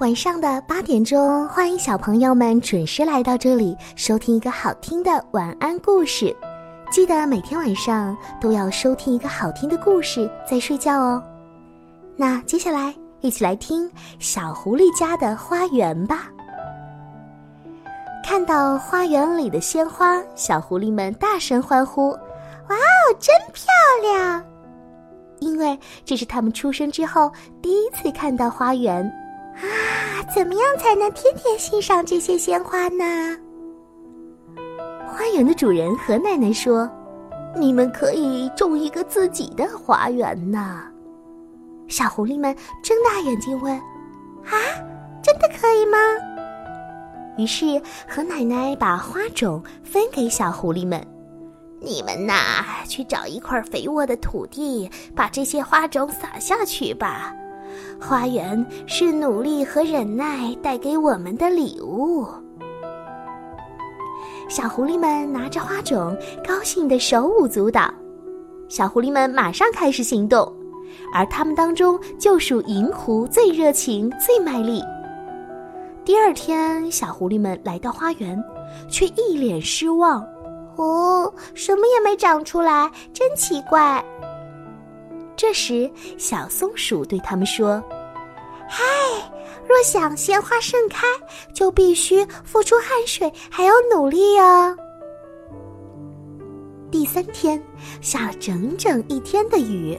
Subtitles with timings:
[0.00, 6.34] 晚上的八点钟，欢迎小朋友们准时来到这里收听一个好听的晚安故事。
[6.90, 11.22] 记得每天晚上都要收听一个好听的故事再睡觉哦。
[12.16, 16.30] 那接下来一起来听小狐狸家的花园吧。
[18.24, 22.08] 看到花园里的鲜花，小狐狸们大声欢呼
[22.70, 23.66] ：“哇哦，真漂
[24.00, 24.42] 亮！”
[25.40, 27.30] 因为这是他们出生之后
[27.60, 29.12] 第一次看到花园。
[29.56, 33.36] 啊，怎么样才能天天欣赏这些鲜花呢？
[35.06, 36.88] 花园的主人何奶奶说
[37.58, 40.82] ：“你们可以种一个自己的花园呢。”
[41.88, 43.74] 小狐狸们睁大眼睛问
[44.46, 44.54] ：“啊，
[45.22, 45.98] 真的可以吗？”
[47.36, 51.04] 于是何奶奶把花种分给小狐狸们
[51.80, 57.34] ：“你们呐，去找一块肥沃的土地，把这些花种撒下去吧。”
[58.00, 62.26] 花园是努力和忍耐带给我们的礼物。
[64.48, 66.16] 小狐狸们拿着花种，
[66.46, 67.92] 高兴的手舞足蹈。
[68.68, 70.52] 小狐狸们马上开始行动，
[71.14, 74.82] 而他们当中就属银狐最热情、最卖力。
[76.04, 78.42] 第二天，小狐狸们来到花园，
[78.88, 80.26] 却一脸失望
[80.76, 84.04] ：“哦，什么也没长出来，真奇怪。”
[85.36, 87.82] 这时，小松鼠对他们说
[88.72, 88.84] ：“嗨，
[89.66, 91.04] 若想鲜花盛开，
[91.52, 94.76] 就必须付出汗水，还要努力哦。”
[96.88, 97.60] 第三天，
[98.00, 99.98] 下了整整一天的雨，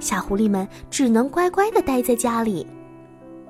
[0.00, 2.66] 小狐狸们只能乖乖的待在家里。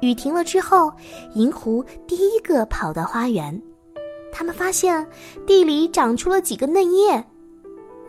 [0.02, 0.92] 雨停了之后，
[1.34, 3.60] 银狐第一个跑到花园，
[4.30, 5.06] 他们发现
[5.46, 7.12] 地里长出了几个嫩叶。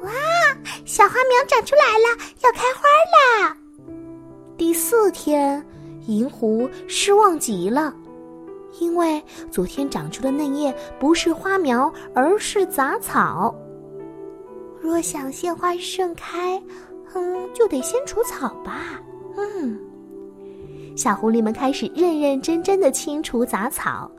[0.01, 0.11] 哇！
[0.85, 2.83] 小花苗长出来了，要开花
[3.45, 3.57] 啦！
[4.57, 5.65] 第四天，
[6.07, 7.93] 银狐失望极了，
[8.79, 13.53] 因为昨天长出的嫩叶不是花苗，而是杂草。
[14.81, 16.61] 若想鲜花盛开，
[17.13, 19.01] 嗯，就得先除草吧。
[19.37, 19.79] 嗯，
[20.95, 24.11] 小狐狸们开始认认真真的清除杂草。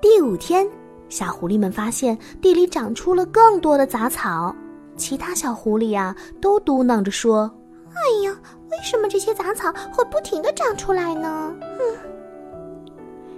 [0.00, 0.66] 第五天，
[1.08, 4.54] 小狐狸们发现地里长出了更多的杂草。
[4.96, 7.50] 其他小狐狸呀，都嘟囔着说
[7.94, 8.36] ：“哎呀，
[8.70, 11.96] 为什么这些杂草会不停的长出来呢？”嗯。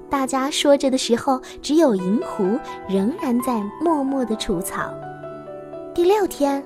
[0.09, 2.59] 大家说着的时候，只有银狐
[2.89, 4.93] 仍然在默默的除草。
[5.95, 6.65] 第六天，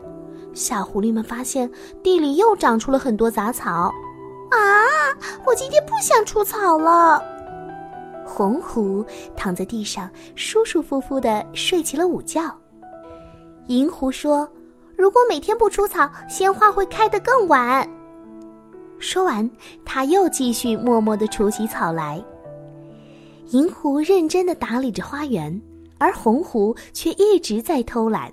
[0.53, 1.71] 小狐狸们发现
[2.03, 3.93] 地里又长出了很多杂草。
[4.51, 4.59] 啊！
[5.47, 7.22] 我今天不想除草了。
[8.27, 9.05] 红狐
[9.37, 12.43] 躺在地上，舒舒服服的睡起了午觉。
[13.67, 14.49] 银狐说。
[15.00, 17.88] 如果每天不除草，鲜花会开得更晚。
[18.99, 19.50] 说完，
[19.83, 22.22] 他又继续默默地除起草来。
[23.47, 25.59] 银狐认真地打理着花园，
[25.97, 28.31] 而红狐却一直在偷懒。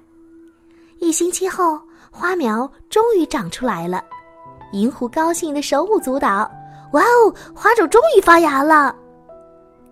[0.99, 1.79] 一星期后，
[2.11, 4.03] 花苗终于长出来了，
[4.73, 6.51] 银狐高兴的手舞足蹈。
[6.91, 8.93] 哇哦，花种终于发芽了！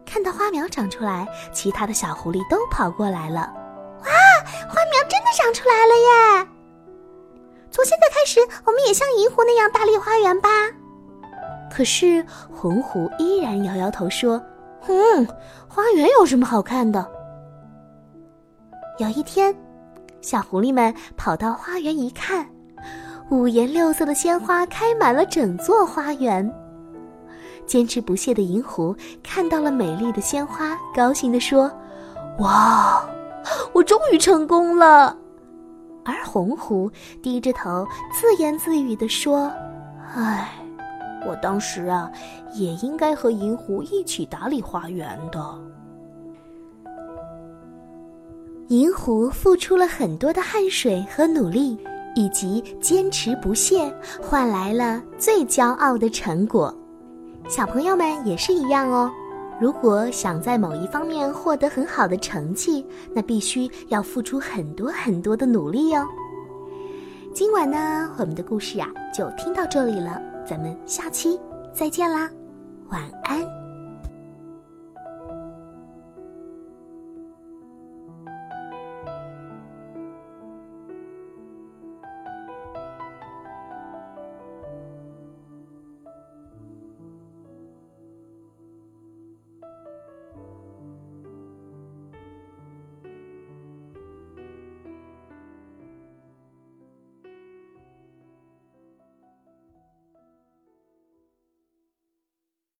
[0.05, 3.53] 看到花苗长出来，其他的小狐狸都跑过来了。
[4.01, 4.11] 哇，
[4.67, 6.49] 花苗真的长出来了耶！
[7.75, 10.47] 从现在开始，我们也像银狐那样大力花园吧。
[11.69, 14.41] 可是红狐依然摇摇头说
[14.87, 15.27] ：“嗯，
[15.67, 17.05] 花园有什么好看的？”
[18.97, 19.53] 有一天，
[20.21, 22.47] 小狐狸们跑到花园一看，
[23.29, 26.49] 五颜六色的鲜花开满了整座花园。
[27.65, 31.69] 坚持不懈的银狐看到了美丽的鲜花，高兴地说
[32.39, 33.05] ：“哇，
[33.73, 35.17] 我终于成功了！”
[36.05, 36.89] 而红狐
[37.21, 39.51] 低着头自言自语地说
[40.15, 40.51] ：“唉，
[41.27, 42.09] 我当时啊，
[42.53, 45.43] 也应该和银狐一起打理花园的。”
[48.69, 51.77] 银狐付出了很多的汗水和努力，
[52.15, 56.73] 以及坚持不懈，换来了最骄傲的成果。
[57.47, 59.11] 小朋友们也是一样哦。
[59.59, 66.05] 如果想在某一方面获得很好的成绩，那必须要付出很多很多的努力哟。
[67.33, 71.39] 今晚呢，我们的故事啊就听到这里了，咱们下期
[71.73, 72.29] 再见啦，
[72.89, 73.64] 晚安。